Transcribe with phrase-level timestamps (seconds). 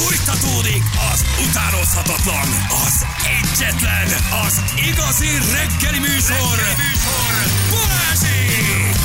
[0.00, 2.48] Fújtatódik az utánozhatatlan,
[2.86, 3.06] az
[3.40, 4.06] egyetlen,
[4.46, 7.32] az igazi reggeli műsor, reggeli műsor.
[7.70, 8.96] Balázsék!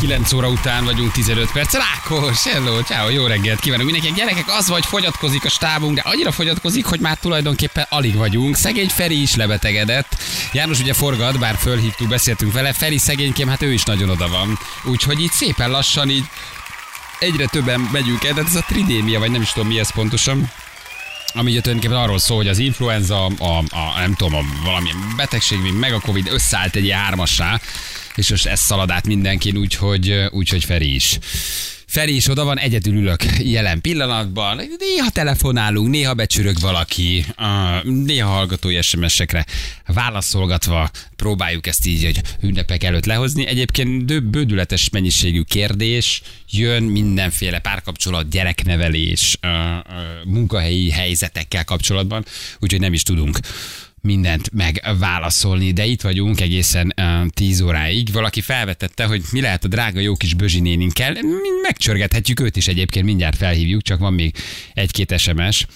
[0.00, 1.72] 9 óra után vagyunk 15 perc.
[1.72, 4.18] Rákos, hello, ciao, jó reggelt kívánok mindenkinek.
[4.18, 8.56] Gyerekek, az vagy fogyatkozik a stábunk, de annyira fogyatkozik, hogy már tulajdonképpen alig vagyunk.
[8.56, 10.16] Szegény Feri is lebetegedett.
[10.52, 12.72] János ugye forgat, bár fölhívtuk, beszéltünk vele.
[12.72, 14.58] Feri szegénykém, hát ő is nagyon oda van.
[14.84, 16.24] Úgyhogy így szépen lassan így
[17.20, 20.50] egyre többen megyünk el, de ez a tridémia, vagy nem is tudom mi ez pontosan
[21.34, 25.60] ami ugye tulajdonképpen arról szól, hogy az influenza, a, a nem tudom, a valamilyen betegség,
[25.60, 27.60] mint meg a Covid összeállt egy hármassá,
[28.14, 31.18] és most ez szalad át mindenkin, úgyhogy, úgyhogy Feri is.
[31.90, 34.60] Feri is oda van, egyedül ülök jelen pillanatban.
[34.78, 37.24] Néha telefonálunk, néha becsörög valaki,
[37.82, 39.46] néha hallgatói SMS-ekre
[39.86, 43.46] válaszolgatva próbáljuk ezt így, hogy ünnepek előtt lehozni.
[43.46, 49.38] Egyébként bődületes mennyiségű kérdés jön mindenféle párkapcsolat, gyereknevelés,
[50.24, 52.24] munkahelyi helyzetekkel kapcsolatban,
[52.58, 53.38] úgyhogy nem is tudunk
[54.00, 58.12] mindent megválaszolni, de itt vagyunk egészen uh, 10 óráig.
[58.12, 61.16] Valaki felvetette, hogy mi lehet a drága jó kis Bözsi néninkkel.
[61.62, 64.34] Megcsörgethetjük őt is egyébként, mindjárt felhívjuk, csak van még
[64.74, 65.66] egy-két SMS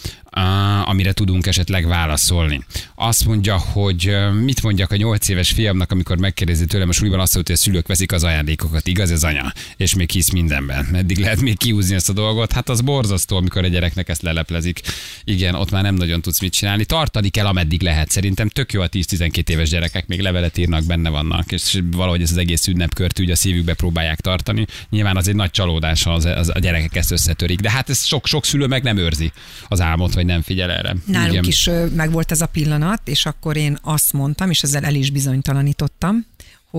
[0.84, 2.64] amire tudunk esetleg válaszolni.
[2.94, 7.34] Azt mondja, hogy mit mondjak a nyolc éves fiamnak, amikor megkérdezi tőlem a suliban azt
[7.34, 8.86] hogy a szülők veszik az ajándékokat.
[8.86, 9.52] Igaz ez anya?
[9.76, 10.84] És még hisz mindenben.
[10.90, 12.52] Meddig lehet még kiúzni ezt a dolgot?
[12.52, 14.80] Hát az borzasztó, amikor a gyereknek ezt leleplezik.
[15.24, 16.84] Igen, ott már nem nagyon tudsz mit csinálni.
[16.84, 18.10] Tartani kell, ameddig lehet.
[18.10, 22.30] Szerintem tök jó a 10-12 éves gyerekek, még levelet írnak, benne vannak, és valahogy ez
[22.30, 24.66] az egész ünnepkört ugye a szívükbe próbálják tartani.
[24.90, 27.60] Nyilván az egy nagy csalódás, az, az a gyerekek ezt összetörik.
[27.60, 29.32] De hát ez sok-sok szülő meg nem őrzi
[29.68, 30.96] az álmot, vagy nem figyel erre.
[31.06, 31.44] Nálunk Igen.
[31.44, 36.26] is megvolt ez a pillanat, és akkor én azt mondtam, és ezzel el is bizonytalanítottam,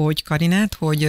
[0.01, 1.03] hogy Karinát, hogy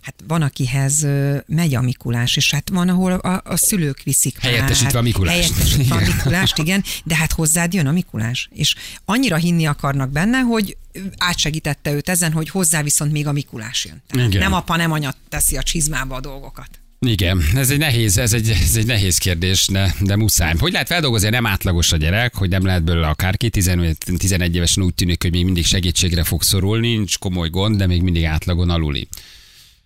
[0.00, 1.06] hát van, akihez
[1.46, 5.36] megy a Mikulás, és hát van, ahol a, a szülők viszik Helyettesítve a Mikulást.
[5.36, 8.48] Helyettesítve a Mikulást, igen, de hát hozzád jön a Mikulás.
[8.52, 10.76] És annyira hinni akarnak benne, hogy
[11.16, 14.02] átsegítette őt ezen, hogy hozzá viszont még a Mikulás jön.
[14.26, 14.40] Igen.
[14.40, 16.81] Nem apa, nem anya teszi a csizmába a dolgokat.
[17.06, 20.54] Igen, ez egy nehéz, ez egy, ez egy nehéz kérdés, de, de muszáj.
[20.58, 24.94] Hogy lehet feldolgozni, nem átlagos a gyerek, hogy nem lehet belőle akárki, 11 évesen úgy
[24.94, 29.08] tűnik, hogy még mindig segítségre fog szorulni, nincs komoly gond, de még mindig átlagon aluli.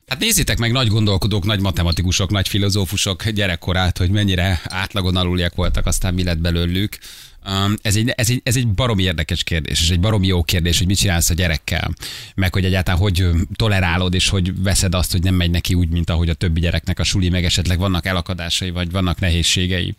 [0.06, 5.86] Hát nézzétek meg nagy gondolkodók, nagy matematikusok, nagy filozófusok gyerekkorát, hogy mennyire átlagon aluliak voltak,
[5.86, 6.98] aztán mi lett belőlük.
[7.46, 10.78] Um, ez egy, ez, egy, ez egy baromi érdekes kérdés, és egy baromi jó kérdés,
[10.78, 11.94] hogy mit csinálsz a gyerekkel,
[12.34, 16.10] meg hogy egyáltalán hogy tolerálod, és hogy veszed azt, hogy nem megy neki úgy, mint
[16.10, 19.94] ahogy a többi gyereknek a suli, meg esetleg vannak elakadásai, vagy vannak nehézségei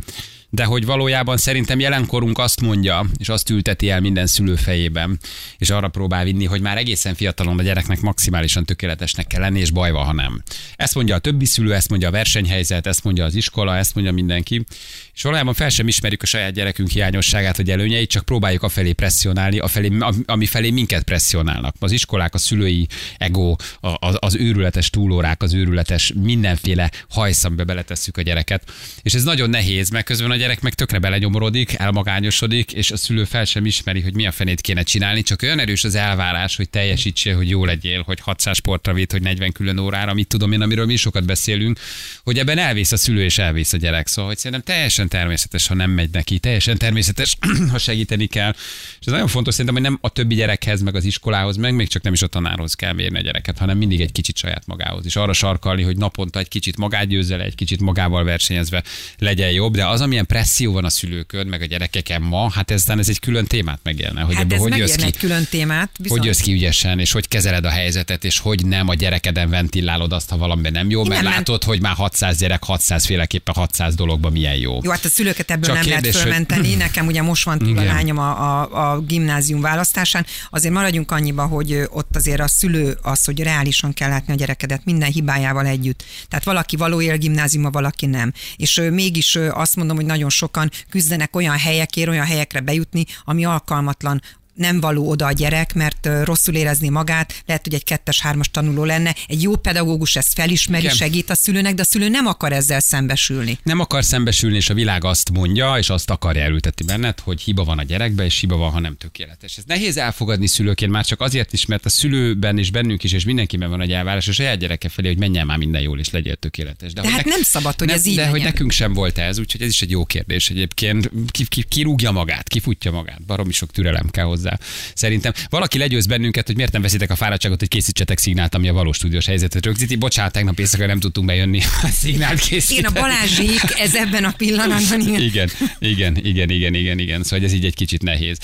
[0.49, 5.19] de hogy valójában szerintem jelenkorunk azt mondja, és azt ülteti el minden szülő fejében,
[5.57, 9.71] és arra próbál vinni, hogy már egészen fiatalon a gyereknek maximálisan tökéletesnek kell lenni, és
[9.71, 10.43] baj van, ha nem.
[10.75, 14.13] Ezt mondja a többi szülő, ezt mondja a versenyhelyzet, ezt mondja az iskola, ezt mondja
[14.13, 14.65] mindenki,
[15.13, 18.91] és valójában fel sem ismerjük a saját gyerekünk hiányosságát vagy előnyeit, csak próbáljuk a felé
[18.91, 19.91] presszionálni, a felé,
[20.25, 21.75] ami felé minket presszionálnak.
[21.79, 22.87] Az iskolák, a szülői
[23.17, 28.71] ego, az, az őrületes túlórák, az őrületes mindenféle hajsz, amiben beletesszük a gyereket.
[29.01, 33.23] És ez nagyon nehéz, mert közben a gyerek meg tökre belenyomorodik, elmagányosodik, és a szülő
[33.23, 36.69] fel sem ismeri, hogy mi a fenét kéne csinálni, csak olyan erős az elvárás, hogy
[36.69, 40.61] teljesítsél, hogy jó legyél, hogy 600 sportra vitt, hogy 40 külön órára, mit tudom én,
[40.61, 41.79] amiről mi sokat beszélünk,
[42.23, 44.07] hogy ebben elvész a szülő és elvész a gyerek.
[44.07, 47.37] Szóval, hogy szerintem teljesen természetes, ha nem megy neki, teljesen természetes,
[47.71, 48.53] ha segíteni kell.
[48.99, 51.87] És ez nagyon fontos szerintem, hogy nem a többi gyerekhez, meg az iskolához, meg még
[51.87, 55.05] csak nem is a tanárhoz kell mérni a gyereket, hanem mindig egy kicsit saját magához.
[55.05, 58.83] És arra sarkalni, hogy naponta egy kicsit magát győzze le, egy kicsit magával versenyezve
[59.17, 59.75] legyen jobb.
[59.75, 63.19] De az, amilyen presszió van a szülőkön, meg a gyerekeken ma, hát ez, ez egy
[63.19, 64.21] külön témát megélne.
[64.21, 65.89] Hogy hát ez hogy jössz ki, egy külön témát.
[65.99, 66.17] Bizony.
[66.17, 70.13] Hogy jössz ki ügyesen, és hogy kezeled a helyzetet, és hogy nem a gyerekeden ventilálod
[70.13, 73.95] azt, ha valami nem jó, mert nem, látod, hogy már 600 gyerek 600 féleképpen 600
[73.95, 74.79] dologban milyen jó.
[74.83, 76.67] Jó, hát a szülőket ebből Csak nem kérdés, lehet fölmenteni.
[76.67, 76.77] Hogy...
[76.87, 80.25] Nekem ugye most van túl a lányom a, a, a gimnázium választásán.
[80.49, 84.85] Azért maradjunk annyiba, hogy ott azért a szülő az, hogy reálisan kell látni a gyerekedet
[84.85, 86.03] minden hibájával együtt.
[86.27, 88.33] Tehát valaki való él gimnáziuma, valaki nem.
[88.55, 94.21] És mégis azt mondom, hogy nagyon sokan küzdenek olyan helyekért, olyan helyekre bejutni, ami alkalmatlan
[94.57, 98.83] nem való oda a gyerek, mert rosszul érezni magát, lehet, hogy egy kettes, hármas tanuló
[98.83, 99.15] lenne.
[99.27, 100.95] Egy jó pedagógus ezt felismeri, Igen.
[100.95, 103.57] segít a szülőnek, de a szülő nem akar ezzel szembesülni.
[103.63, 107.63] Nem akar szembesülni, és a világ azt mondja, és azt akarja elültetni benned, hogy hiba
[107.63, 109.57] van a gyerekben, és hiba van, ha nem tökéletes.
[109.57, 113.25] Ez nehéz elfogadni szülőként, már csak azért is, mert a szülőben és bennünk is, és
[113.25, 116.35] mindenkiben van egy elvárás a saját gyereke felé, hogy menjen már minden jól, és legyél
[116.35, 116.93] tökéletes.
[116.93, 118.35] De, de hát nek- nem szabad, hogy ne, ez így De legyen.
[118.35, 121.09] hogy nekünk sem volt ez, úgyhogy ez is egy jó kérdés egyébként.
[121.31, 123.21] Ki, ki, ki rúgja magát, kifutja magát.
[123.25, 124.59] Baromi sok türelem kell hozzá hozzá.
[124.93, 128.73] Szerintem valaki legyőz bennünket, hogy miért nem veszitek a fáradtságot, hogy készítsetek szignált, ami a
[128.73, 129.95] valós stúdiós helyzetet rögzíti.
[129.95, 132.79] Bocsánat, tegnap éjszaka nem tudtunk bejönni a szignált készíteni.
[132.79, 135.01] Én a Balázsék, ez ebben a pillanatban.
[135.01, 135.49] Igen, igen,
[135.79, 137.23] igen, igen, igen, igen, igen.
[137.23, 138.37] Szóval ez így egy kicsit nehéz.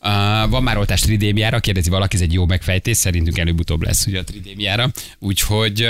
[0.00, 4.18] Uh, van már oltás tridémiára, kérdezi valaki, ez egy jó megfejtés, szerintünk előbb-utóbb lesz ugye
[4.18, 4.90] a tridémiára.
[5.18, 5.88] Úgyhogy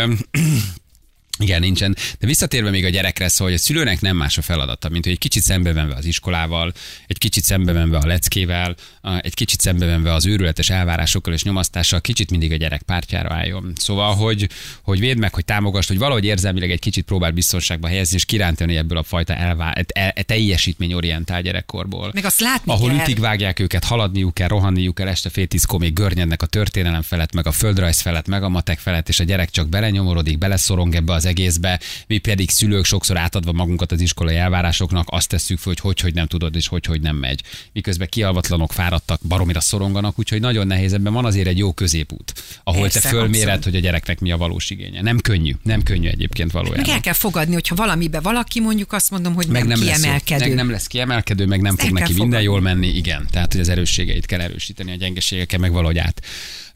[1.38, 1.96] igen, nincsen.
[2.18, 5.12] De visszatérve még a gyerekre szól, hogy a szülőnek nem más a feladata, mint hogy
[5.12, 6.72] egy kicsit szembevenve az iskolával,
[7.06, 8.74] egy kicsit szembevenve a leckével,
[9.20, 13.72] egy kicsit szembevenve az őrületes elvárásokkal és nyomasztással, kicsit mindig a gyerek pártjára álljon.
[13.76, 14.48] Szóval, hogy,
[14.82, 18.76] hogy védd meg, hogy támogass, hogy valahogy érzelmileg egy kicsit próbál biztonságba helyezni, és kirántani
[18.76, 22.10] ebből a fajta elvá, e, e, teljesítményorientált gyerekkorból.
[22.14, 22.98] Meg azt látni Ahol kell.
[22.98, 27.34] ütig vágják őket, haladniuk kell, rohanniuk kell, este fél tízkor még görnyednek a történelem felett,
[27.34, 31.12] meg a földrajz felett, meg a matek felett, és a gyerek csak belenyomorodik, beleszorong ebbe
[31.12, 35.72] az az egészbe, mi pedig szülők sokszor átadva magunkat az iskolai elvárásoknak, azt tesszük föl,
[35.72, 37.40] hogy hogy, hogy nem tudod, és hogy, hogy nem megy.
[37.72, 42.32] Miközben kialvatlanok, fáradtak, baromira szoronganak, úgyhogy nagyon nehéz ebben van azért egy jó középút,
[42.64, 45.02] ahol Persze, te fölméred, hogy a gyereknek mi a valós igénye.
[45.02, 46.94] Nem könnyű, nem könnyű egyébként Meg valójában.
[46.94, 50.44] el kell fogadni, hogyha valamibe valaki mondjuk azt mondom, hogy meg nem, nem lesz, kiemelkedő.
[50.46, 52.64] meg nem lesz kiemelkedő, meg nem Ezt fog neki kell minden fogadni.
[52.64, 53.26] jól menni, igen.
[53.30, 56.20] Tehát, hogy az erősségeit kell erősíteni, a gyengeségekkel meg valahogy át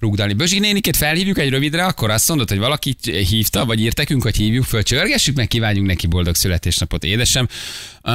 [0.00, 0.32] rugdalni.
[0.32, 4.36] Bözsi nénikét felhívjuk egy rövidre, akkor azt mondod, hogy valaki hívta, vagy írt nekünk, hogy
[4.36, 7.48] hívjuk föl, csörgessük meg, kívánjunk neki boldog születésnapot, édesem.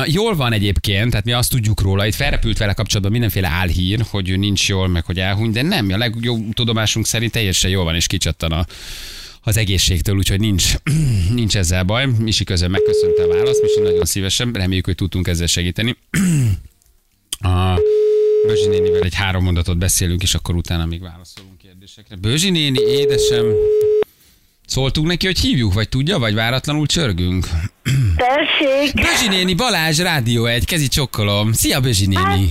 [0.06, 4.30] Jól van egyébként, tehát mi azt tudjuk róla, itt felrepült vele kapcsolatban mindenféle álhír, hogy
[4.30, 7.96] ő nincs jól, meg hogy elhuny, de nem, a legjobb tudomásunk szerint teljesen jól van,
[7.96, 8.66] és kicsattan a,
[9.42, 10.74] az egészségtől, úgyhogy nincs,
[11.36, 12.06] nincs ezzel baj.
[12.06, 15.96] Misi közben megköszönte a választ, Misi nagyon szívesen, reméljük, hogy tudtunk ezzel segíteni.
[17.40, 17.80] A
[18.48, 18.70] Bözsi
[19.02, 21.53] egy három mondatot beszélünk, és akkor utána még válaszolunk
[21.96, 22.30] kérdésekre.
[22.30, 23.46] Bözsi néni, édesem,
[24.66, 27.48] szóltunk neki, hogy hívjuk, vagy tudja, vagy váratlanul csörgünk?
[28.16, 31.52] Tessék, Bözsi néni, Balázs, Rádió egy, kezi csokkolom.
[31.52, 32.50] Szia, Bözsi néni!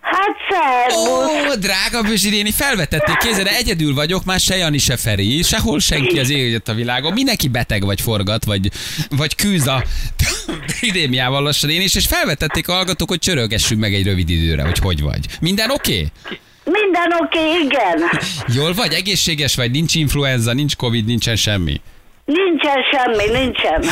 [0.00, 1.50] hát szervusz.
[1.50, 6.18] Ó, drága Bözsi néni, felvetették kézre, egyedül vagyok, már se Jani, se Feri, sehol senki
[6.18, 7.12] az élet a világon.
[7.12, 8.70] Mindenki beteg vagy forgat, vagy,
[9.08, 9.84] vagy küzd a
[10.76, 14.78] epidémiával lassan én is, és felvetették a hallgatók, hogy csörögessünk meg egy rövid időre, hogy
[14.78, 15.26] hogy vagy.
[15.40, 15.92] Minden oké?
[15.92, 16.38] Okay?
[16.70, 18.10] Minden oké, okay, igen.
[18.46, 18.92] Jól vagy?
[18.92, 19.70] Egészséges vagy?
[19.70, 21.80] Nincs influenza, nincs covid, nincsen semmi.
[22.24, 23.84] Nincsen semmi, nincsen.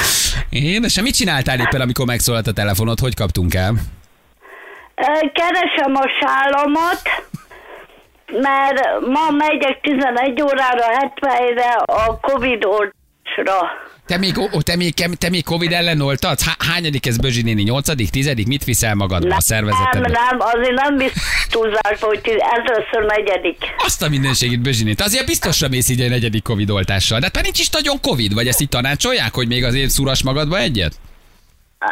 [0.51, 2.99] Én, de mit csináltál éppen, amikor megszólalt a telefonod?
[2.99, 3.75] Hogy kaptunk el?
[5.33, 7.03] Keresem a sálamat,
[8.27, 13.71] mert ma megyek 11 órára 70-re a Covid oltásra.
[14.07, 16.43] Te még, te még, te még Covid ellen oltadsz?
[16.43, 17.63] Há, hányadik ez Bözsi néni?
[17.63, 18.47] Nyolcadik, tizedik?
[18.47, 20.09] Mit viszel magadba a Nem, szervezetedbe?
[20.09, 21.69] nem, azért nem biztos
[22.01, 23.57] hogy először negyedik.
[23.77, 24.97] Azt a mindenségét Bözsi néni.
[24.99, 27.19] Azért biztosra mész így egy negyedik Covid oltással.
[27.19, 30.59] De hát nincs is nagyon Covid, vagy ezt így tanácsolják, hogy még azért szúras magadba
[30.59, 30.93] egyet?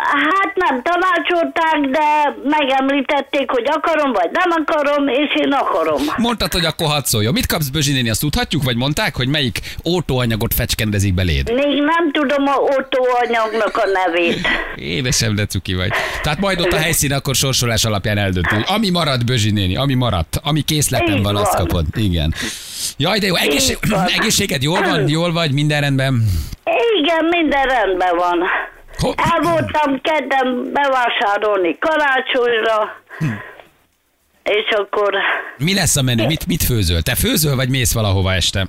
[0.00, 6.02] Hát nem tanácsolták, de megemlítették, hogy akarom, vagy nem akarom, és én akarom.
[6.16, 7.32] Mondtad, hogy akkor hadd szóljon.
[7.32, 11.52] Mit kapsz Bözsi néni, azt tudhatjuk, vagy mondták, hogy melyik oltóanyagot fecskendezik beléd?
[11.52, 14.48] Még nem tudom a oltóanyagnak a nevét.
[14.74, 15.90] Édesem, de cuki vagy.
[16.22, 19.94] Tehát majd ott a helyszín akkor sorsolás alapján eldönti, hogy ami marad, Bözsi néni, ami
[19.94, 21.84] maradt, ami készleten Így van, azt kapod.
[21.94, 22.34] Igen.
[22.96, 23.78] Jaj, de jó, egészség,
[24.18, 26.24] egészséged jól van, jól vagy, minden rendben.
[26.98, 28.38] Igen, minden rendben van.
[29.02, 33.02] El voltam kedden bevásárolni karácsonyra,
[34.43, 35.14] és akkor
[35.56, 36.26] Mi lesz a menü?
[36.26, 37.02] Mit, mit főzöl?
[37.02, 38.66] Te főzöl, vagy mész valahova este?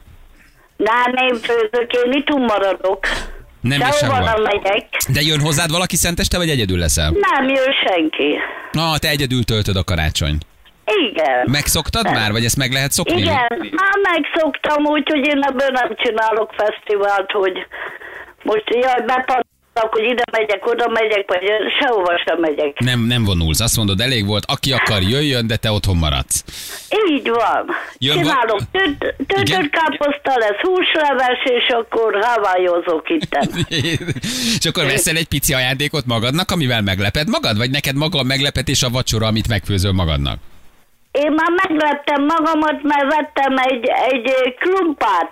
[0.77, 3.07] nem, én főzök, én itthon maradok.
[3.62, 4.88] Nem mész Sehova nem megyek.
[5.13, 7.12] De jön hozzád valaki szenteste, vagy egyedül leszel?
[7.12, 8.38] Nem jön senki.
[8.71, 10.38] Na, te egyedül töltöd a karácsony.
[10.86, 11.48] Igen.
[11.51, 13.22] Megszoktad már, vagy ezt meg lehet szokni?
[13.22, 17.67] Igen, már megszoktam úgy, hogy én ebből nem csinálok fesztivált, hogy
[18.43, 21.42] most jaj, bepannak, hogy ide megyek, oda megyek, vagy
[21.80, 22.80] sehova sem megyek.
[22.80, 23.60] Nem, nem vonulsz.
[23.60, 26.44] Azt mondod, elég volt, aki akar, jöjjön, de te otthon maradsz.
[27.10, 27.65] Így van.
[27.98, 33.38] Jön Csinálok tört- töltött káposzta lesz, húsleves, és akkor havályozok itt.
[34.60, 37.58] És akkor veszel egy pici ajándékot magadnak, amivel megleped magad?
[37.58, 40.39] Vagy neked maga a meglepetés a vacsora, amit megfőzöl magadnak?
[41.12, 45.30] Én már megleptem magamat, mert vettem egy, egy klumpát,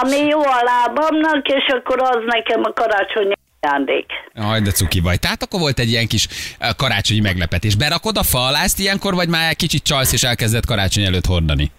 [0.00, 4.06] ami jó a lábamnak, és akkor az nekem a karácsonyi ajándék.
[4.34, 5.18] Aj, de cuki vagy.
[5.18, 7.74] Tehát akkor volt egy ilyen kis eh, karácsonyi meglepetés.
[7.74, 11.70] Berakod a fa alá ezt ilyenkor, vagy már kicsit csalsz és elkezded karácsony előtt hordani?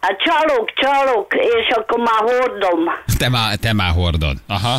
[0.00, 2.84] Hát csalok, csalok, és akkor már hordom.
[3.18, 4.36] Te már, te már hordod.
[4.46, 4.78] Aha.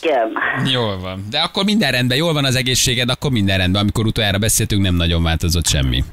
[0.00, 0.32] Igen.
[0.72, 1.26] Jól van.
[1.30, 3.82] De akkor minden rendben, jól van az egészséged, akkor minden rendben.
[3.82, 6.04] Amikor utoljára beszéltünk, nem nagyon változott semmi.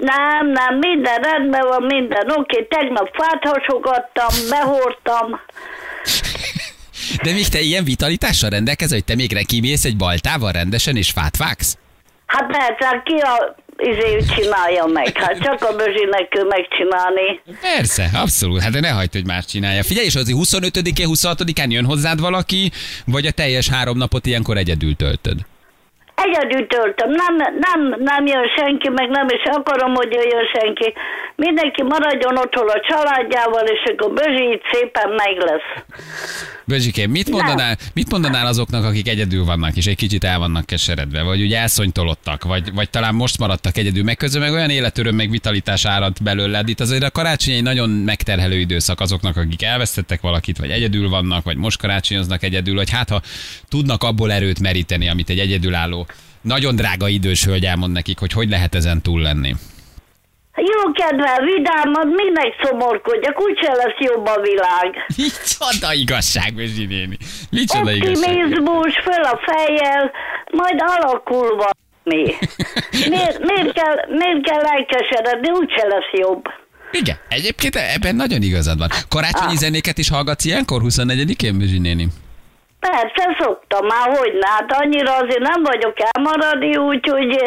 [0.00, 2.66] Nem, nem, minden rendben van, minden oké.
[2.70, 5.40] Tegnap fát hasogattam, behordtam.
[7.22, 11.36] De még te ilyen vitalitással rendelkezel, hogy te még kimész egy baltával rendesen és fát
[11.36, 11.78] vágsz?
[12.26, 15.18] Hát persze, ki a izé csinálja meg.
[15.18, 17.40] Hát csak a Bözsinek ő megcsinálni.
[17.60, 18.60] Persze, abszolút.
[18.60, 19.82] Hát de ne hagyd, hogy más csinálja.
[19.82, 22.70] Figyelj, és az 25-én, 26-án jön hozzád valaki,
[23.04, 25.38] vagy a teljes három napot ilyenkor egyedül töltöd?
[26.24, 30.92] Egyedül töltöm, nem, nem, nem jön senki, meg nem is akarom, hogy jöjjön senki.
[31.36, 35.84] Mindenki maradjon otthon a családjával, és akkor Bözsi itt szépen meg lesz.
[36.70, 41.22] Bözsikém, mit mondanál, mit mondanál azoknak, akik egyedül vannak, és egy kicsit el vannak keseredve,
[41.22, 45.30] vagy ugye elszonytolottak, vagy, vagy talán most maradtak egyedül, meg közben meg olyan életöröm, meg
[45.30, 46.68] vitalitás árad belőled.
[46.68, 51.44] Itt azért a karácsony egy nagyon megterhelő időszak azoknak, akik elvesztettek valakit, vagy egyedül vannak,
[51.44, 53.20] vagy most karácsonyoznak egyedül, vagy hát ha
[53.68, 56.06] tudnak abból erőt meríteni, amit egy egyedülálló,
[56.40, 59.54] nagyon drága idős hölgy elmond nekik, hogy hogy lehet ezen túl lenni.
[60.56, 64.88] Jó kedvel, vidámad, minek szomorkodjak, úgyse lesz jobb a világ.
[65.24, 67.16] Micsoda igazság, Bezsi néni.
[67.50, 68.36] Micsoda igazság.
[68.36, 70.10] Optimizmus, föl a fejjel,
[70.50, 72.34] majd alakul valami.
[73.12, 76.44] Miért, miért, kell, miért kell elkeseredni, úgyse lesz jobb.
[76.92, 78.88] Igen, egyébként ebben nagyon igazad van.
[79.08, 82.08] Karácsonyi zenéket is hallgatsz ilyenkor, 24-én, Bezsi néni?
[82.80, 87.38] Persze szoktam már, hogy hát annyira azért nem vagyok elmaradni, úgyhogy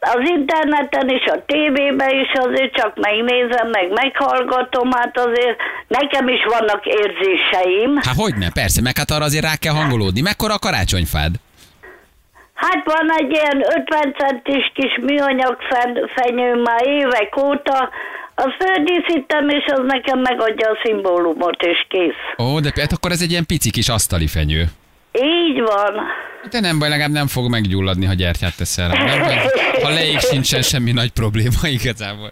[0.00, 5.56] az interneten és a tévében is azért csak megnézem, meg meghallgatom, hát azért
[5.88, 7.96] nekem is vannak érzéseim.
[7.96, 10.20] Hát hogyne, persze, meg hát arra azért rá kell hangolódni.
[10.20, 11.32] Mekkora a karácsonyfád?
[12.54, 15.56] Hát van egy ilyen 50 centis kis műanyag
[16.14, 17.88] fenyő már évek óta,
[18.44, 22.46] azt földíszítem, és az nekem megadja a szimbólumot, és kész.
[22.46, 24.64] Ó, de hát akkor ez egy ilyen pici kis asztali fenyő.
[25.12, 25.92] Így van.
[26.50, 29.04] De nem baj, legalább nem fog meggyulladni, ha gyertyát teszel rá.
[29.04, 29.36] Nem baj,
[29.82, 32.30] ha leég sincsen semmi nagy probléma igazából.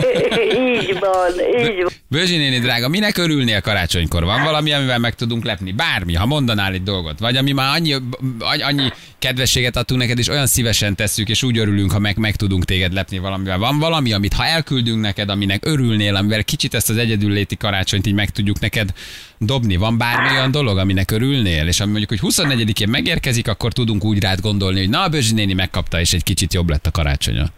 [0.68, 1.92] így van, így van.
[2.08, 4.24] Bőzsi néni, drága, minek örülnél karácsonykor?
[4.24, 5.72] Van valami, amivel meg tudunk lepni?
[5.72, 7.18] Bármi, ha mondanál egy dolgot.
[7.18, 7.94] Vagy ami már annyi,
[8.40, 12.64] annyi kedvességet adtunk neked, és olyan szívesen tesszük, és úgy örülünk, ha meg, meg tudunk
[12.64, 13.58] téged lepni valamivel.
[13.58, 18.14] Van valami, amit ha elküldünk neked, aminek örülnél, amivel kicsit ezt az egyedülléti karácsonyt így
[18.14, 18.92] meg tudjuk neked
[19.38, 19.76] dobni?
[19.76, 21.66] Van bármi olyan dolog, aminek örülnél?
[21.66, 25.52] És ami mondjuk, hogy 24-én megérkezik, akkor tudunk úgy rád gondolni, hogy na, Bözsi néni
[25.52, 27.52] megkapta, és egy kicsit jobb lett a karácsonya.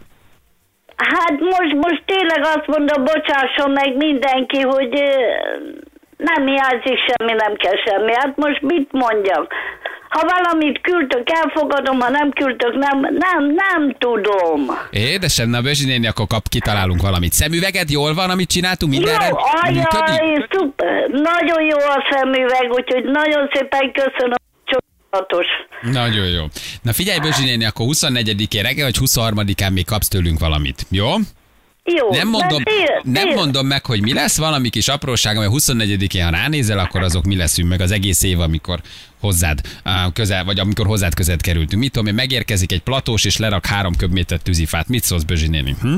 [0.99, 4.93] Hát most, most tényleg azt mondom, bocsásson meg mindenki, hogy
[6.17, 8.13] nem hiányzik semmi, nem kell semmi.
[8.15, 9.53] Hát most mit mondjak?
[10.09, 14.77] Ha valamit küldtök, elfogadom, ha nem küldtök, nem, nem, nem tudom.
[14.89, 17.31] Édesem, na Bözsi néni, akkor kap, kitalálunk valamit.
[17.31, 18.91] Szemüveged jól van, amit csináltunk?
[18.91, 24.38] Mindenre jó, ajaj, szuper, nagyon jó a szemüveg, úgyhogy nagyon szépen köszönöm.
[25.09, 25.45] Csodálatos.
[25.81, 26.45] Nagyon jó.
[26.81, 30.85] Na figyelj, Bözsi néni, akkor 24-én reggel, vagy 23-án még kapsz tőlünk valamit.
[30.89, 31.15] Jó?
[31.83, 33.01] Jó, nem mondom, tél.
[33.03, 37.25] nem mondom meg, hogy mi lesz, valami kis apróság, ami 24-én, ha ránézel, akkor azok
[37.25, 38.81] mi leszünk meg az egész év, amikor
[39.19, 39.61] hozzád
[40.13, 41.81] közel, vagy amikor hozzád közel kerültünk.
[41.81, 44.87] Mit tudom én, megérkezik egy platós, és lerak három köbméter tűzifát.
[44.87, 45.75] Mit szólsz, Bözsi néni?
[45.81, 45.97] Hm?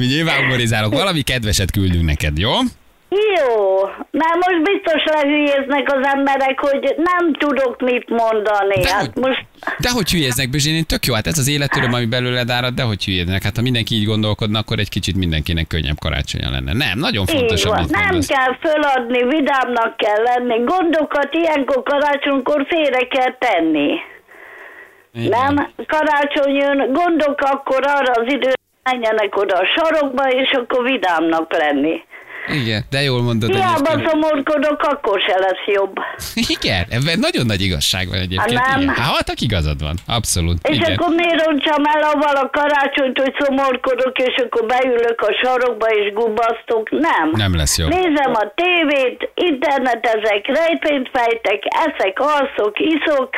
[0.00, 0.92] mi nyilván humorizálok.
[0.92, 2.52] Valami kedveset küldünk neked, jó?
[3.08, 8.82] Jó, már most biztos lehülyéznek az emberek, hogy nem tudok mit mondani.
[8.82, 9.44] De, hát hogy, most...
[9.78, 13.04] de hogy hülyéznek, Bizsén, tök jó, hát ez az életöröm, ami belőled árad, de hogy
[13.04, 13.42] hülyéznek.
[13.42, 16.72] Hát ha mindenki így gondolkodna, akkor egy kicsit mindenkinek könnyebb karácsonya lenne.
[16.72, 18.26] Nem, nagyon fontos, így amit Nem mondasz.
[18.26, 20.64] kell föladni, vidámnak kell lenni.
[20.64, 23.92] Gondokat ilyenkor karácsonykor félre kell tenni.
[25.14, 25.28] Igen.
[25.28, 28.50] Nem, karácsony jön, gondok akkor arra az idő
[28.82, 32.04] menjenek oda a sarokba, és akkor vidámnak lenni.
[32.48, 33.54] Igen, de jól mondod.
[33.54, 35.94] Hiába szomorkodok, akkor se lesz jobb.
[36.34, 38.58] Igen, ebben nagyon nagy igazság van egyébként.
[38.58, 38.88] Hát nem.
[38.88, 40.68] Hát, hát igazad van, abszolút.
[40.68, 40.92] És Igen.
[40.92, 46.12] akkor miért roncsam el avval a karácsonyt, hogy szomorkodok, és akkor beülök a sarokba és
[46.12, 46.90] gubasztok?
[46.90, 47.30] Nem.
[47.32, 47.86] Nem lesz jó.
[47.88, 53.30] Nézem a tévét, internetezek, rejtvényt fejtek, eszek, alszok, iszok,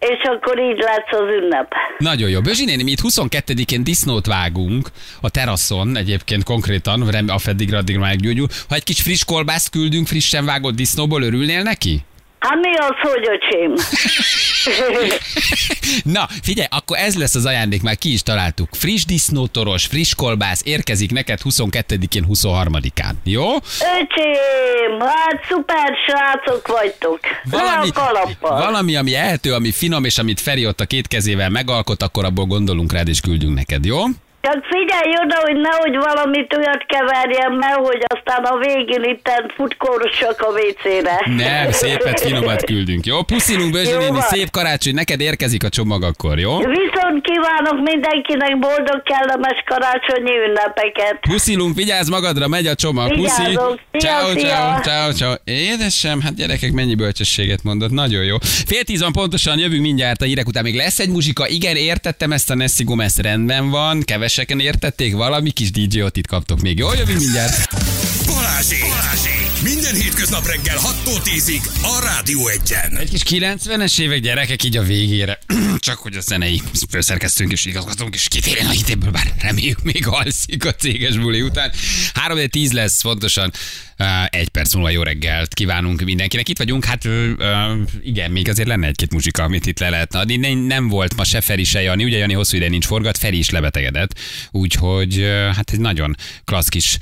[0.00, 1.72] és akkor így lesz az ünnep.
[1.98, 2.40] Nagyon jó.
[2.40, 4.88] Bözsi néni, mi itt 22-én disznót vágunk
[5.20, 8.46] a teraszon, egyébként konkrétan, a feddigre addig már meggyógyul.
[8.68, 12.04] Ha egy kis friss kolbászt küldünk, frissen vágott disznóból, örülnél neki?
[12.40, 13.74] Hát mi az, hogy öcsém?
[16.16, 18.68] Na, figyelj, akkor ez lesz az ajándék, már ki is találtuk.
[18.72, 23.12] Friss disznótoros, friss kolbász érkezik neked 22-én, 23-án.
[23.24, 23.54] Jó?
[23.98, 27.20] Öcsém, hát szuper srácok vagytok.
[27.44, 27.90] Valami,
[28.40, 32.44] valami, ami eltő, ami finom, és amit Feri ott a két kezével megalkot, akkor abból
[32.44, 33.98] gondolunk rád, és küldünk neked, jó?
[34.42, 40.40] Csak figyelj oda, hogy nehogy valamit olyat keverjem meg, hogy aztán a végén itt futkórossak
[40.40, 41.32] a WC-re.
[41.36, 43.22] Nem, szépet, finomat küldünk, jó?
[43.22, 46.58] Puszilunk, Bözsi szép karácsony, neked érkezik a csomag akkor, jó?
[46.58, 51.18] Viszont kívánok mindenkinek boldog, kellemes karácsonyi ünnepeket.
[51.20, 53.14] Puszilunk, vigyázz magadra, megy a csomag.
[53.14, 53.58] Puszi.
[53.98, 55.34] Ciao, ciao, ciao, ciao.
[55.44, 58.36] Édesem, hát gyerekek, mennyi bölcsességet mondott, nagyon jó.
[58.66, 60.62] Fél tíz van pontosan, jövünk mindjárt a hírek után.
[60.62, 65.50] Még lesz egy muzsika, igen, értettem ezt a Nessi Gomez, rendben van, keveseken értették, valami
[65.50, 66.78] kis DJ itt kaptok még.
[66.78, 67.68] Jó, jövünk mindjárt.
[68.26, 68.80] Balázsék!
[68.80, 69.49] Balázsék!
[69.62, 72.96] Minden hétköznap reggel 6-tól 10-ig a Rádió Egyen.
[72.96, 75.38] Egy kis 90-es évek gyerekek így a végére.
[75.78, 80.64] Csak hogy a zenei főszerkesztőnk és igazgatónk is kitérjen a hitéből, bár reméljük még alszik
[80.64, 81.72] a céges buli után.
[82.14, 83.52] 3 10 lesz pontosan.
[83.98, 86.48] Uh, egy perc múlva jó reggelt kívánunk mindenkinek.
[86.48, 87.08] Itt vagyunk, hát
[88.02, 90.54] igen, még azért lenne egy-két muzsika, amit itt le lehetne adni.
[90.54, 93.50] Nem, volt ma se Feri, se Jani, ugye Jani hosszú ide nincs forgat, Feri is
[93.50, 94.18] lebetegedett,
[94.50, 96.98] úgyhogy hát egy nagyon klassz kis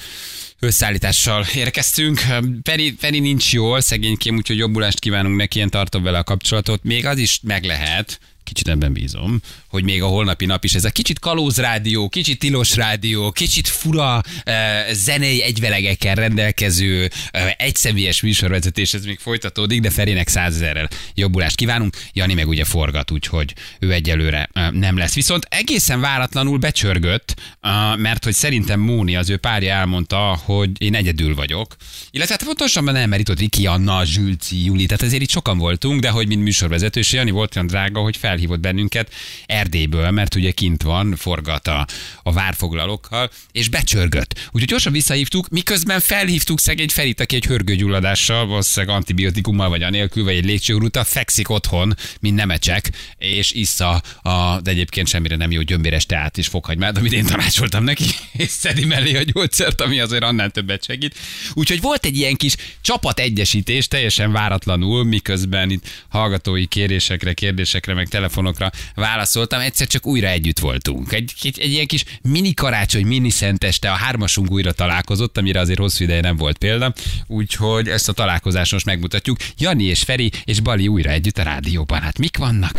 [0.60, 2.20] összeállítással érkeztünk.
[2.62, 6.84] Feri, Feri nincs jól, szegénykém, úgyhogy jobbulást kívánunk neki, ilyen tartom vele a kapcsolatot.
[6.84, 10.84] Még az is meg lehet, kicsit ebben bízom, hogy még a holnapi nap is ez
[10.84, 18.22] a kicsit kalóz rádió, kicsit tilos rádió, kicsit fura eh, zenei egyvelegekkel rendelkező eh, egyszemélyes
[18.22, 21.96] műsorvezetés, ez még folytatódik, de Ferének százezerrel jobbulást kívánunk.
[22.12, 25.14] Jani meg ugye forgat, úgyhogy ő egyelőre eh, nem lesz.
[25.14, 27.34] Viszont egészen váratlanul becsörgött,
[27.96, 31.76] mert hogy szerintem Móni, az ő párja elmondta, hogy én egyedül vagyok.
[32.10, 35.58] Illetve hát pontosabban nem, mert itt ott Viki, Anna, Zsülci, Juli, tehát azért itt sokan
[35.58, 39.12] voltunk, de hogy mint műsorvezető, és Jani volt olyan drága, hogy felhívott bennünket
[39.58, 41.86] Erdélyből, mert ugye kint van, forgat a,
[42.22, 44.34] a várfoglalókkal, és becsörgött.
[44.46, 50.34] Úgyhogy gyorsan visszahívtuk, miközben felhívtuk szegény Ferit, aki egy hörgőgyulladással, valószínűleg antibiotikummal vagy anélkül, vagy
[50.34, 56.06] egy légcsőrúta, fekszik otthon, mint nemecsek, és issza a, de egyébként semmire nem jó gyömbéres
[56.06, 60.50] teát és fokhagymát, amit én tanácsoltam neki, és szedi mellé a gyógyszert, ami azért annál
[60.50, 61.14] többet segít.
[61.54, 68.08] Úgyhogy volt egy ilyen kis csapat egyesítés, teljesen váratlanul, miközben itt hallgatói kérésekre, kérdésekre, meg
[68.08, 68.70] telefonokra
[69.48, 71.12] válaszoltam, egyszer csak újra együtt voltunk.
[71.12, 75.78] Egy, egy, egy ilyen kis mini karácsony, mini szenteste, a hármasunk újra találkozott, amire azért
[75.78, 76.92] hosszú ideje nem volt példa,
[77.26, 79.38] úgyhogy ezt a találkozást most megmutatjuk.
[79.58, 82.00] Jani és Feri és Bali újra együtt a rádióban.
[82.00, 82.72] Hát mik vannak?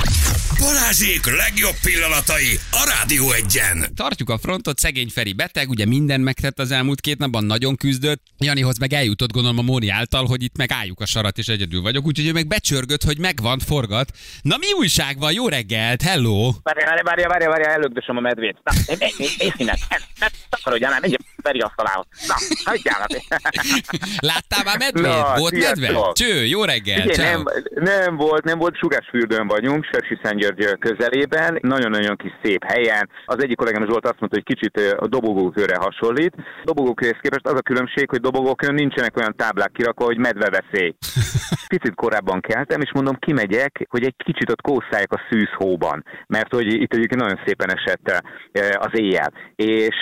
[0.60, 3.92] Balázsék legjobb pillanatai a Rádió Egyen.
[3.96, 8.24] Tartjuk a frontot, szegény Feri beteg, ugye minden megtett az elmúlt két napban, nagyon küzdött.
[8.38, 11.82] Janihoz meg eljutott gondolom a Móni által, hogy itt meg álljuk a sarat és egyedül
[11.82, 14.12] vagyok, úgyhogy ő meg becsörgött, hogy megvan, forgat.
[14.42, 15.32] Na mi újság van?
[15.32, 16.54] Jó reggelt, hello!
[16.64, 18.58] Várja, várja, várja, várja, ellögdösöm a medvét.
[18.64, 19.78] Na, nézd innen,
[20.20, 21.12] ne takarodjál, nem,
[21.44, 22.06] menjél Feri asztalához.
[22.28, 22.36] Na,
[22.72, 23.08] hagyjál
[24.32, 25.04] Láttál már medvét?
[25.04, 25.80] Na, volt sziasztok.
[25.80, 26.12] medve?
[26.14, 30.18] Cső, jó reggel, Igen, nem, nem volt, nem volt, Sugásfürdőn vagyunk, Sersi
[30.80, 33.10] közelében, nagyon-nagyon kis szép helyen.
[33.26, 36.36] Az egyik kollégám Zsolt azt mondta, hogy kicsit a dobogókőre hasonlít.
[36.64, 40.96] Dobogókőhez képest az a különbség, hogy dobogókőn nincsenek olyan táblák kirakva, hogy medveveszély.
[41.68, 46.74] Picit korábban keltem, és mondom, kimegyek, hogy egy kicsit ott kószálják a szűzhóban, mert hogy
[46.74, 48.24] itt egyébként nagyon szépen esett
[48.74, 49.34] az éjjel.
[49.56, 49.98] És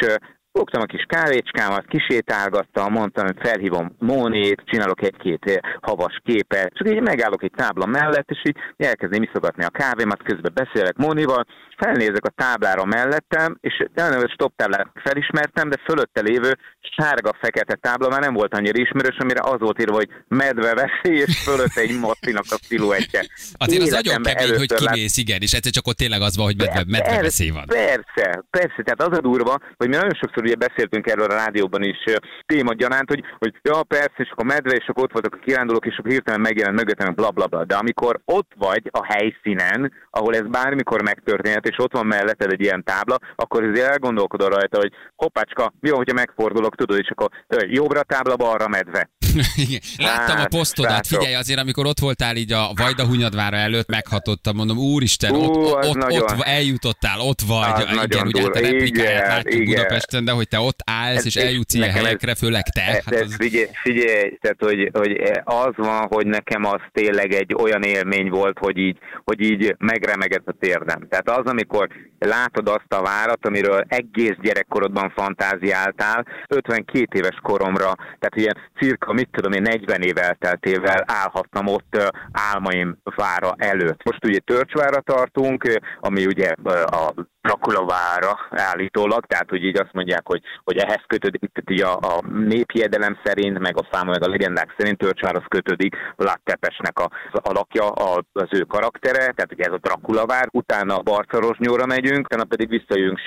[0.57, 6.89] Fogtam a kis kávécskámat, kisétálgattam, mondtam, hogy felhívom Mónét, csinálok egy-két eh, havas képet, csak
[6.89, 11.45] így megállok egy tábla mellett, és így elkezdem iszogatni a kávémat, közben beszélek Mónival,
[11.77, 16.51] felnézek a táblára mellettem, és nem a stop táblát felismertem, de fölötte lévő
[16.97, 21.37] sárga-fekete tábla már nem volt annyira ismerős, amire az volt írva, hogy medve veszély, és
[21.43, 23.21] fölötte egy macinak a sziluettje.
[23.53, 26.57] Azért az nagyon kemény, hogy kimész, igen, és egyszer csak ott tényleg az van, hogy
[26.57, 27.65] medve, medve veszély van.
[27.65, 31.83] Persze, persze, tehát az a durva, hogy mi nagyon sokszor ugye beszéltünk erről a rádióban
[31.83, 35.35] is ö, téma gyanánt, hogy, hogy ja persze, és akkor medve, és akkor ott voltak
[35.35, 37.65] a kirándulók, és akkor hirtelen megjelent mögöttem, bla bla bla.
[37.65, 42.62] De amikor ott vagy a helyszínen, ahol ez bármikor megtörténhet, és ott van melletted egy
[42.62, 47.30] ilyen tábla, akkor azért elgondolkodol rajta, hogy hoppácska, mi van, hogyha megfordulok, tudod, és akkor
[47.69, 49.10] jobbra tábla, balra medve.
[49.56, 49.80] Igen.
[49.97, 51.17] Láttam a Hát, posztodat, srácok.
[51.19, 55.56] figyelj, azért amikor ott voltál így a Vajda Hunyadvára előtt, meghatottam, mondom, úristen, Ú, ott,
[55.56, 59.27] ott, ott, nagyon- ott eljutottál, ott vagy, Az igen, nagyon ugye hát a replikáját Igen,
[59.27, 59.65] látjuk igen.
[59.75, 62.63] Budapesten, de hogy te ott állsz, Ez- és ez eljutsz ilyen nekem ez- helyekre, főleg
[62.63, 63.36] te, hát de az...
[63.36, 68.58] figyelj, figyelj, tehát hogy, hogy az van, hogy nekem az tényleg egy olyan élmény volt,
[68.60, 71.08] hogy így, hogy így megremegett a térdem.
[71.10, 71.87] Tehát az, amikor
[72.19, 79.29] látod azt a várat, amiről egész gyerekkorodban fantáziáltál, 52 éves koromra, tehát ilyen cirka, mit
[79.31, 84.03] tudom én, 40 év elteltével állhattam ott álmaim vára előtt.
[84.03, 86.53] Most ugye Törcsvára tartunk, ami ugye
[86.85, 87.13] a
[87.47, 91.93] Dracula vára állítólag, tehát hogy így azt mondják, hogy, hogy ehhez kötődik, tehát így a,
[92.15, 97.10] a néphiedelem szerint, meg a száma, meg a legendák szerint Törcsvárhoz kötődik Vlad Tepesnek a,
[97.31, 102.25] az alakja, a, az ő karaktere, tehát ugye ez a Dracula vár, utána Barcarosnyóra megyünk,
[102.25, 103.19] utána pedig visszajövünk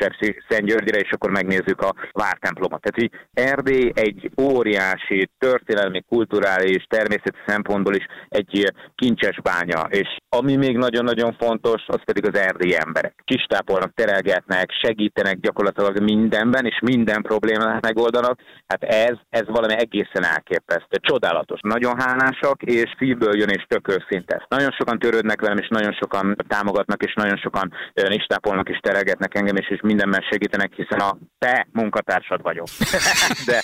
[0.49, 2.81] Szentgyörgyre, és akkor megnézzük a vártemplomot.
[2.81, 10.57] Tehát, hogy Erdély egy óriási történelmi, kulturális, természeti szempontból is egy kincses bánya, és ami
[10.57, 13.15] még nagyon-nagyon fontos, az pedig az erdélyi emberek.
[13.25, 18.41] Kistápolnak, terelgetnek, segítenek gyakorlatilag mindenben, és minden problémát megoldanak.
[18.67, 21.61] Hát ez, ez valami egészen elképesztő, csodálatos.
[21.63, 24.47] Nagyon hálásak, és szívből jön és tök őszinte.
[24.49, 27.73] Nagyon sokan törődnek velem, és nagyon sokan támogatnak, és nagyon sokan
[28.09, 32.67] istápolnak és terelgetnek engem, és, és mindenben segítenek, hiszen a te munkatársad vagyok.
[33.47, 33.63] De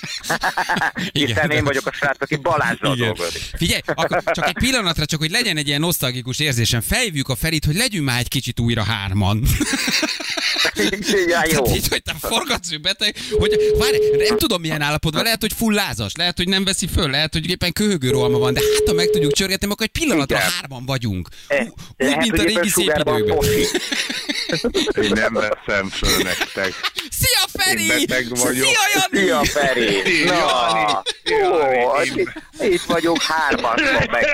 [1.13, 3.43] hiszen én vagyok a srác, aki Balázsral dolgozik.
[3.57, 7.65] Figyelj, akkor csak egy pillanatra, csak hogy legyen egy ilyen nosztalgikus érzésem, fejvük a Ferit,
[7.65, 9.43] hogy legyünk már egy kicsit újra hárman.
[11.29, 11.63] Ja, jó.
[11.63, 13.97] Tehát így, hogy te forgatsz, beteg, hogy várj,
[14.29, 17.51] nem tudom milyen állapotban, lehet, hogy full lázas, lehet, hogy nem veszi föl, lehet, hogy
[17.51, 20.49] éppen köhögő rohalma van, de hát ha meg tudjuk csörgetni, akkor egy pillanatra Igen.
[20.51, 21.29] hárman vagyunk.
[21.49, 23.39] E, úgy, lehet, mint a régi szép időkben.
[25.03, 26.73] Én nem veszem föl nektek.
[27.11, 27.83] Szia Feri!
[27.83, 28.67] Én beteg vagyok.
[28.67, 29.27] Szia Jani!
[29.27, 30.25] Szia Feri!
[30.25, 33.75] Na, Jani, ó, itt, itt vagyunk hárman.
[34.11, 34.25] Meg.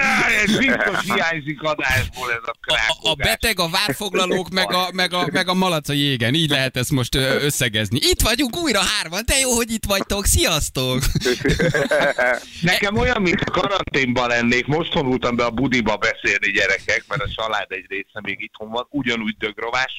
[0.44, 5.28] Ez biztos hiányzik adásból ez a a, a beteg, a várfoglalók, meg a, meg, a,
[5.32, 6.34] meg a malac a jégen.
[6.34, 7.98] Így lehet ezt most összegezni.
[8.02, 10.24] Itt vagyunk újra hárman, de jó, hogy itt vagytok.
[10.24, 11.02] Sziasztok!
[12.60, 14.66] Nekem olyan, mint a karanténban lennék.
[14.66, 18.86] Most vonultam be a budiba beszélni gyerekek, mert a család egy része még itthon van,
[18.90, 19.36] ugyanúgy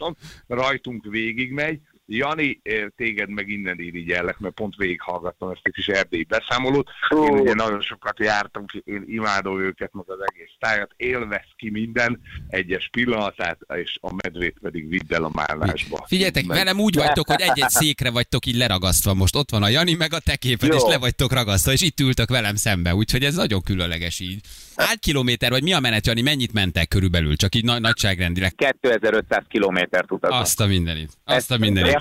[0.03, 2.61] dögrováson, rajtunk végigmegy Jani,
[2.95, 6.89] téged meg innen irigyellek, mert pont végighallgattam ezt a kis erdélyi beszámolót.
[7.09, 12.21] Én ugye nagyon sokat jártam, én imádom őket, meg az egész tájat, élvez ki minden
[12.47, 16.05] egyes pillanatát, és a medvét pedig vidd el a mállásba.
[16.07, 16.57] Figyeljetek, meg...
[16.57, 19.35] velem úgy vagytok, hogy egy-egy székre vagytok így leragasztva most.
[19.35, 20.75] Ott van a Jani, meg a te képed, Jó.
[20.75, 24.39] és le vagytok ragasztva, és itt ültök velem szembe, úgyhogy ez nagyon különleges így.
[24.75, 27.36] Hány kilométer, vagy mi a menet, Jani, mennyit mentek körülbelül?
[27.36, 28.55] Csak így nagy, nagyságrendileg.
[28.55, 30.39] 2500 kilométert utazom.
[30.39, 31.12] Azt a mindenit.
[31.25, 31.99] Azt a mindenit.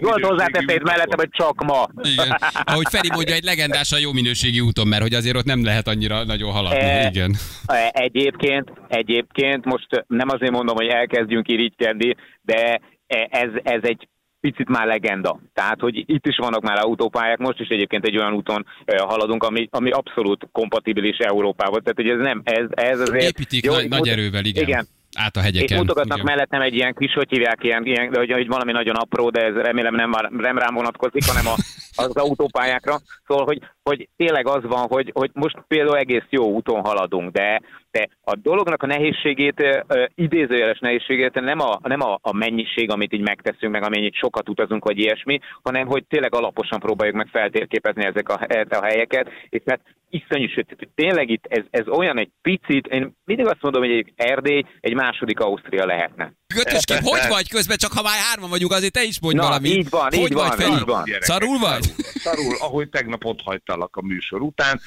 [0.00, 1.86] Zsolt hozzáteszét mellettem, hogy csak ma.
[2.02, 2.36] Igen.
[2.64, 6.24] Ahogy Feri mondja, egy legendásan jó minőségi úton, mert hogy azért ott nem lehet annyira
[6.24, 6.78] nagyon haladni.
[6.78, 7.34] E, Igen.
[7.66, 14.08] E, egyébként, egyébként most nem azért mondom, hogy elkezdjünk irigykedni, de e, ez, ez egy
[14.50, 15.40] picit már legenda.
[15.54, 19.68] Tehát, hogy itt is vannak már autópályák, most is egyébként egy olyan úton haladunk, ami,
[19.70, 21.80] ami abszolút kompatibilis Európával.
[21.80, 23.22] Tehát, hogy ez nem, ez, ez azért...
[23.22, 24.62] Építik jó, nagy, nagy erővel, igen.
[24.62, 25.76] igen át a hegyeken.
[25.76, 26.34] És mutogatnak igen.
[26.34, 29.54] mellettem egy ilyen kis, hogy hívják, ilyen, ilyen hogy, hogy valami nagyon apró, de ez
[29.54, 31.54] remélem nem, nem rám vonatkozik, hanem a,
[32.02, 32.96] az autópályákra.
[33.26, 37.60] Szóval, hogy, hogy tényleg az van, hogy, hogy most például egész jó úton haladunk, de,
[37.90, 43.20] de a dolognak a nehézségét, idézőjeles nehézségét nem, a, nem a, a mennyiség, amit így
[43.20, 48.28] megteszünk, meg amennyit sokat utazunk, vagy ilyesmi, hanem hogy tényleg alaposan próbáljuk meg feltérképezni ezek
[48.28, 53.16] a, a helyeket, és hát iszonyú sőt, tényleg itt ez, ez olyan egy picit, én
[53.24, 56.32] mindig azt mondom, hogy egy Erdély egy második Ausztria lehetne.
[56.54, 59.68] Götöskép, hogy vagy közben, csak ha már hárman vagyunk, azért te is mondj Na, valami.
[59.68, 60.72] így van, hogy így vagy, van, Feri?
[60.72, 61.04] így van.
[61.20, 61.84] Szarul vagy?
[61.96, 63.42] Szarul, ahogy tegnap ott
[63.76, 64.80] hagytalak a műsor után,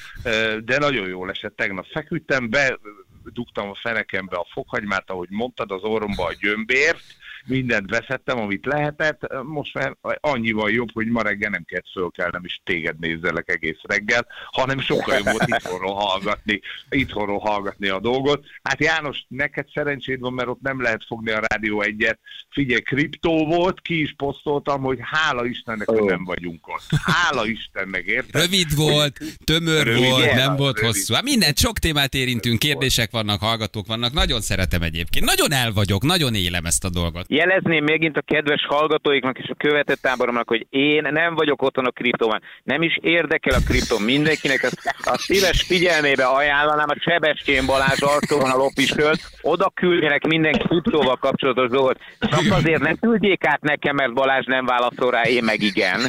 [0.64, 1.56] de nagyon jól esett.
[1.56, 2.78] Tegnap feküdtem, be
[3.24, 7.02] dugtam a fenekembe a fokhagymát, ahogy mondtad, az orromba a gyömbért,
[7.50, 12.60] mindent veszettem, amit lehetett, most már annyival jobb, hogy ma reggel nem kellett fölkelnem, és
[12.64, 16.60] téged nézzelek egész reggel, hanem sokkal jobb volt itthonról hallgatni,
[16.90, 18.46] itthonról hallgatni a dolgot.
[18.62, 22.18] Hát János, neked szerencséd van, mert ott nem lehet fogni a Rádió egyet.
[22.50, 26.86] Figyelj, kriptó volt, ki is posztoltam, hogy hála Istennek, hogy nem vagyunk ott.
[27.04, 28.40] Hála Istennek, érted?
[28.40, 30.94] Rövid volt, tömör Rövid, volt, igen, nem volt rövid.
[30.94, 31.14] hosszú.
[31.14, 34.12] Hát mindent, sok témát érintünk, kérdések vannak, hallgatók vannak.
[34.12, 35.24] Nagyon szeretem egyébként.
[35.24, 37.24] Nagyon el vagyok, nagyon élem ezt a dolgot.
[37.40, 41.90] Jelezném megint a kedves hallgatóiknak és a követett táboromnak, hogy én nem vagyok otthon a
[41.90, 42.42] kriptóban.
[42.62, 44.62] Nem is érdekel a kriptó mindenkinek.
[44.62, 49.20] Azt a szíves figyelmébe ajánlanám a Sebestyén Balázs arcóban a lopiskölt.
[49.42, 51.98] Oda küldjenek minden kriptóval kapcsolatos dolgot.
[52.18, 56.00] Csak azért ne küldjék át nekem, mert Balázs nem válaszol rá, én meg igen.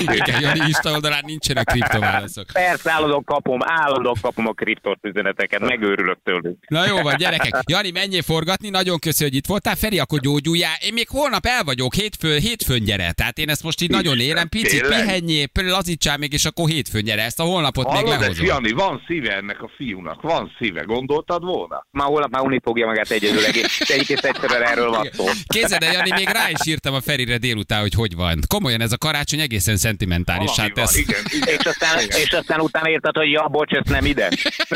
[0.00, 2.46] Igen, Jani Insta oldalán nincsenek kriptoválaszok.
[2.52, 6.58] Persze, állandóan kapom, állandóan kapom a kriptos üzeneteket, megőrülök tőlük.
[6.68, 7.60] Na jó van, gyerekek.
[7.66, 9.74] Jani, menjél forgatni, nagyon köszönjük, hogy itt voltál.
[9.74, 13.12] Feri, akkor gyógyuljál én még holnap el vagyok, hétfő, hétfőn gyere.
[13.12, 17.22] Tehát én ezt most így nagyon élem, picit pihenjél, lazítsál még, és akkor hétfőn gyere.
[17.22, 18.44] Ezt a holnapot Hallod, még lehozom.
[18.44, 20.82] Jani, van szíve ennek a fiúnak, van szíve.
[20.82, 21.86] Gondoltad volna?
[21.90, 25.24] Már holnap már unni fogja magát egyedül, egész egyszerűen erről van szó.
[25.46, 28.38] Kézed, Jani, még rá is írtam a Ferire délután, hogy hogy van.
[28.46, 30.50] Komolyan ez a karácsony egészen szentimentális.
[30.56, 30.96] van, ez...
[30.96, 32.20] igen, igen, és, aztán, igen.
[32.20, 34.28] és aztán utána írtad, hogy ja, bocs, ez nem ide.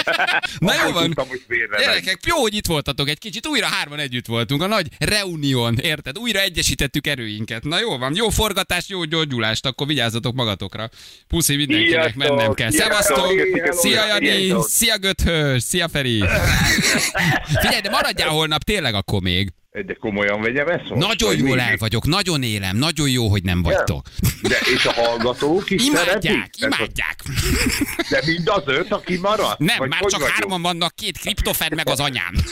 [0.59, 1.15] Na jó van.
[1.79, 3.47] Gyerekek, jó, hogy itt voltatok egy kicsit.
[3.47, 4.63] Újra hárman együtt voltunk.
[4.63, 6.19] A nagy reunión, érted?
[6.19, 7.65] Újra egyesítettük erőinket.
[7.65, 10.89] Na jó van, jó forgatás, jó gyógyulást, akkor vigyázzatok magatokra.
[11.29, 12.71] Puszi mindenkinek, mennem kell.
[12.71, 13.33] Szevasztok!
[13.71, 14.55] Szia Jani!
[14.63, 15.63] Szia Göthös!
[15.63, 16.19] Szia Feri!
[17.63, 19.53] Figyelj, de maradjál holnap tényleg akkor még.
[19.73, 20.89] De komolyan vegyem ezt?
[20.89, 21.07] most?
[21.07, 24.07] Nagyon jól el vagyok, nagyon élem, nagyon jó, hogy nem vagytok.
[24.43, 26.61] De és a hallgatók is Imádják, szeretik?
[26.61, 27.23] imádják.
[28.11, 29.59] De mind az öt, aki maradt?
[29.59, 30.31] Nem, Vagy már csak vagyunk?
[30.31, 32.33] hárman vannak, két kriptofen meg az anyám.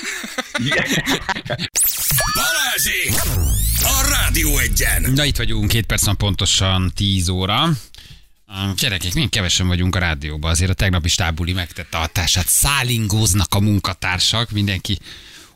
[2.35, 3.15] Balázsék!
[3.83, 5.13] A Rádió egyen!
[5.15, 7.63] Na itt vagyunk, két perc pontosan 10 óra.
[8.47, 12.47] A Gyerekek, milyen kevesen vagyunk a rádióban, azért a tegnapi stábuli megtette a hatását.
[12.47, 14.99] Szálingóznak a munkatársak, mindenki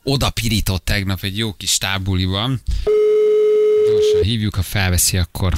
[0.02, 2.62] oda pirított tegnap egy jó kis stábuliban.
[3.86, 5.54] Gyorsan hívjuk, ha felveszi, akkor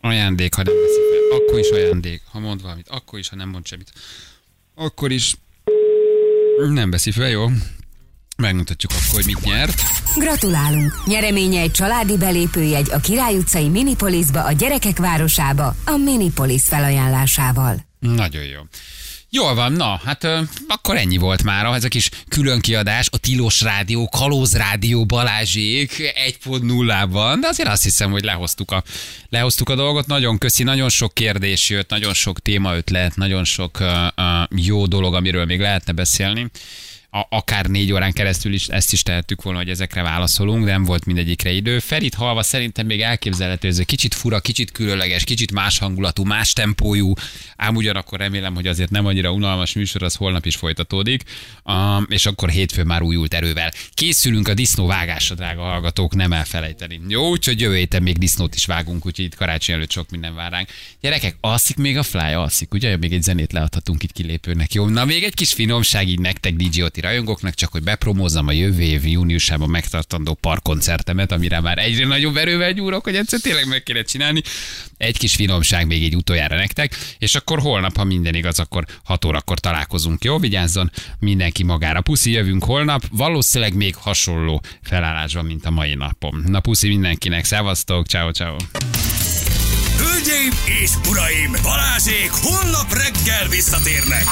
[0.00, 2.22] ajándék, ha nem veszi fel, akkor is ajándék.
[2.30, 3.92] Ha mond valamit, akkor is, ha nem mond semmit.
[4.74, 5.36] Akkor is
[6.70, 7.46] nem veszi fel, jó?
[8.36, 9.82] Megmutatjuk akkor, hogy mit nyert.
[10.16, 11.02] Gratulálunk!
[11.06, 17.84] Nyereménye egy családi belépőjegy a Király utcai Minipolisba, a gyerekek városába, a Minipolis felajánlásával.
[17.98, 18.60] Nagyon jó.
[19.34, 21.64] Jól van, na, hát ö, akkor ennyi volt már.
[21.64, 26.12] Ez a kis külön kiadás, a Tilos Rádió, Kalóz Rádió Balázsék
[26.44, 28.82] 1.0-ban, de azért azt hiszem, hogy lehoztuk a,
[29.28, 30.06] lehoztuk a dolgot.
[30.06, 35.14] Nagyon köszi, nagyon sok kérdés jött, nagyon sok témaötlet, nagyon sok uh, uh, jó dolog,
[35.14, 36.50] amiről még lehetne beszélni.
[37.14, 40.84] A, akár négy órán keresztül is ezt is tehettük volna, hogy ezekre válaszolunk, de nem
[40.84, 41.78] volt mindegyikre idő.
[41.78, 46.52] Ferit halva szerintem még elképzelhető, ez egy kicsit fura, kicsit különleges, kicsit más hangulatú, más
[46.52, 47.12] tempójú,
[47.56, 51.22] ám ugyanakkor remélem, hogy azért nem annyira unalmas műsor, az holnap is folytatódik,
[51.64, 53.72] um, és akkor hétfőn már újult erővel.
[53.94, 57.00] Készülünk a disznó vágásra, drága hallgatók, nem elfelejteni.
[57.08, 60.50] Jó, úgyhogy jövő héten még disznót is vágunk, úgyhogy itt karácsony előtt sok minden vár
[60.50, 60.68] ránk.
[61.00, 62.96] Gyerekek, alszik még a fly, alszik, ugye?
[62.96, 64.72] Még egy zenét leadhatunk itt kilépőnek.
[64.72, 68.82] Jó, na még egy kis finomság így nektek DJ rajongóknak, csak hogy bepromózzam a jövő
[68.82, 74.02] év júniusában megtartandó parkkoncertemet, amire már egyre nagyobb erővel gyúrok, hogy egyszer tényleg meg kéne
[74.02, 74.42] csinálni.
[74.96, 79.24] Egy kis finomság még így utoljára nektek, és akkor holnap, ha minden igaz, akkor 6
[79.24, 80.24] órakor találkozunk.
[80.24, 82.00] Jó, vigyázzon mindenki magára.
[82.00, 86.42] Puszi, jövünk holnap, valószínűleg még hasonló felállásban, mint a mai napom.
[86.46, 88.56] Na puszi mindenkinek, szevasztok, ciao ciao.
[89.98, 94.24] Hölgyeim és uraim, Balázsék holnap reggel visszatérnek!